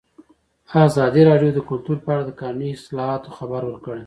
[0.87, 3.99] ازادي راډیو د کلتور په اړه د قانوني اصلاحاتو خبر ورکړی.